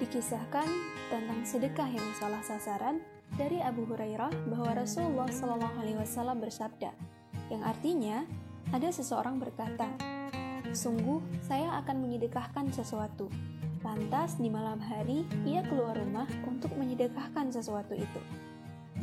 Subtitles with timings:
[0.00, 0.64] Dikisahkan
[1.12, 3.04] tentang sedekah yang salah sasaran
[3.36, 6.96] dari Abu Hurairah bahwa Rasulullah Shallallahu Alaihi Wasallam bersabda,
[7.52, 8.24] yang artinya
[8.72, 9.92] ada seseorang berkata,
[10.72, 13.28] sungguh saya akan menyedekahkan sesuatu.
[13.84, 18.20] Lantas di malam hari ia keluar rumah untuk menyedekahkan sesuatu itu.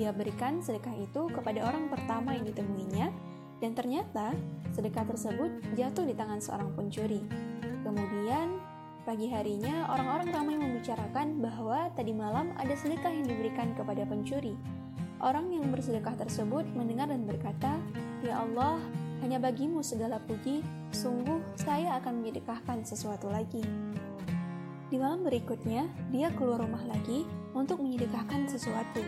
[0.01, 3.13] Dia berikan sedekah itu kepada orang pertama yang ditemuinya,
[3.61, 4.33] dan ternyata
[4.73, 7.21] sedekah tersebut jatuh di tangan seorang pencuri.
[7.85, 8.76] Kemudian
[9.07, 14.51] Pagi harinya, orang-orang ramai membicarakan bahwa tadi malam ada sedekah yang diberikan kepada pencuri.
[15.23, 17.79] Orang yang bersedekah tersebut mendengar dan berkata,
[18.19, 18.75] Ya Allah,
[19.23, 20.59] hanya bagimu segala puji,
[20.91, 23.63] sungguh saya akan menyedekahkan sesuatu lagi.
[24.91, 27.23] Di malam berikutnya, dia keluar rumah lagi
[27.55, 28.99] untuk menyedekahkan sesuatu.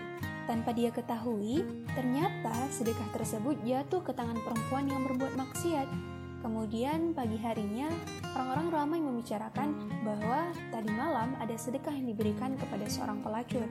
[0.48, 1.60] Tanpa dia ketahui,
[1.92, 7.92] ternyata sedekah tersebut jatuh ke tangan perempuan yang berbuat maksiat Kemudian pagi harinya,
[8.32, 13.68] orang-orang ramai membicarakan bahwa tadi malam ada sedekah yang diberikan kepada seorang pelacur.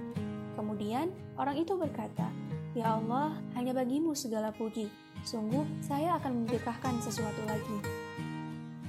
[0.52, 1.08] Kemudian
[1.40, 2.28] orang itu berkata,
[2.76, 4.92] Ya Allah, hanya bagimu segala puji.
[5.24, 7.78] Sungguh, saya akan menyedekahkan sesuatu lagi.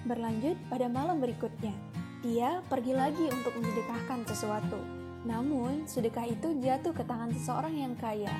[0.03, 1.72] Berlanjut pada malam berikutnya,
[2.19, 4.80] dia pergi lagi untuk menyedekahkan sesuatu.
[5.23, 8.31] Namun, sedekah itu jatuh ke tangan seseorang yang kaya.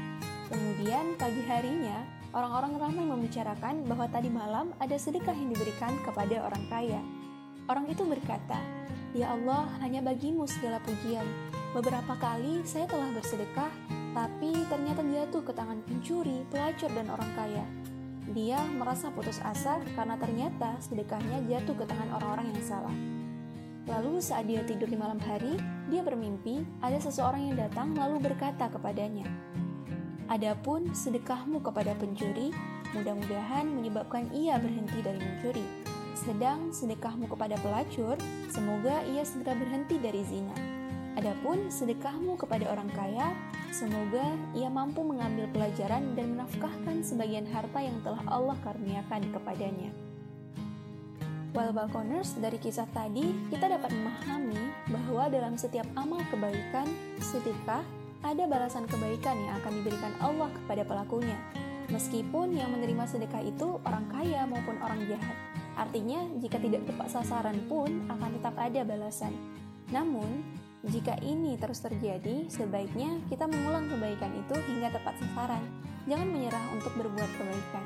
[0.52, 6.62] Kemudian pagi harinya, Orang-orang ramai membicarakan bahwa tadi malam ada sedekah yang diberikan kepada orang
[6.70, 7.02] kaya.
[7.66, 8.62] Orang itu berkata,
[9.18, 11.26] Ya Allah, hanya bagimu segala pujian.
[11.74, 13.74] Beberapa kali saya telah bersedekah,
[14.14, 17.66] tapi ternyata jatuh ke tangan pencuri, pelacur, dan orang kaya.
[18.30, 22.94] Dia merasa putus asa karena ternyata sedekahnya jatuh ke tangan orang-orang yang salah.
[23.90, 25.58] Lalu saat dia tidur di malam hari,
[25.90, 29.26] dia bermimpi ada seseorang yang datang lalu berkata kepadanya,
[30.30, 32.54] Adapun sedekahmu kepada pencuri,
[32.94, 35.66] mudah-mudahan menyebabkan ia berhenti dari mencuri.
[36.14, 38.14] Sedang sedekahmu kepada pelacur,
[38.54, 40.54] semoga ia segera berhenti dari zina.
[41.18, 43.34] Adapun sedekahmu kepada orang kaya,
[43.74, 49.89] semoga ia mampu mengambil pelajaran dan menafkahkan sebagian harta yang telah Allah karuniakan kepadanya.
[51.58, 54.62] Well Balconers, dari kisah tadi, kita dapat memahami
[54.94, 56.86] bahwa dalam setiap amal kebaikan,
[57.18, 57.82] sedekah
[58.20, 61.40] ada balasan kebaikan yang akan diberikan Allah kepada pelakunya.
[61.90, 65.38] Meskipun yang menerima sedekah itu orang kaya maupun orang jahat.
[65.80, 69.32] Artinya, jika tidak tepat sasaran pun akan tetap ada balasan.
[69.90, 70.44] Namun,
[70.86, 75.64] jika ini terus terjadi, sebaiknya kita mengulang kebaikan itu hingga tepat sasaran.
[76.06, 77.86] Jangan menyerah untuk berbuat kebaikan.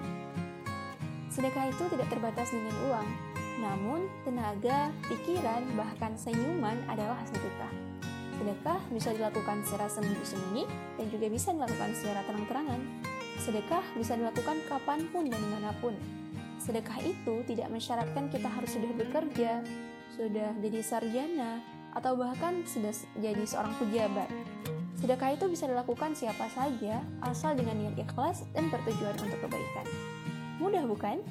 [1.30, 3.08] Sedekah itu tidak terbatas dengan uang,
[3.62, 7.74] namun tenaga, pikiran, bahkan senyuman adalah sedekah.
[8.44, 10.68] Sedekah bisa dilakukan secara sembunyi-sembunyi
[11.00, 12.81] dan juga bisa dilakukan secara terang-terangan.
[13.40, 15.96] Sedekah bisa dilakukan kapan pun dan di mana pun.
[16.59, 19.64] Sedekah itu tidak mensyaratkan kita harus sudah bekerja,
[20.12, 21.64] sudah jadi sarjana,
[21.96, 22.92] atau bahkan sudah
[23.24, 24.28] jadi seorang pejabat.
[25.00, 29.88] Sedekah itu bisa dilakukan siapa saja, asal dengan niat ikhlas dan bertujuan untuk kebaikan.
[30.59, 31.24] Mudah bukan?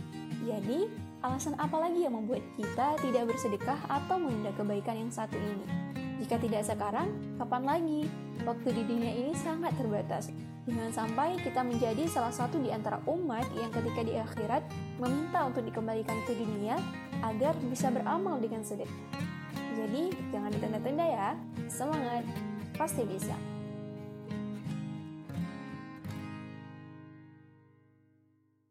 [0.48, 0.88] Jadi,
[1.20, 5.91] alasan apa lagi yang membuat kita tidak bersedekah atau menunda kebaikan yang satu ini?
[6.22, 8.00] Jika tidak sekarang, kapan lagi?
[8.46, 10.30] Waktu di dunia ini sangat terbatas.
[10.70, 14.62] Jangan sampai kita menjadi salah satu di antara umat yang ketika di akhirat
[15.02, 16.78] meminta untuk dikembalikan ke dunia
[17.26, 18.94] agar bisa beramal dengan sedekah.
[19.74, 21.30] Jadi, jangan ditunda-tunda ya.
[21.66, 22.22] Semangat,
[22.78, 23.34] pasti bisa.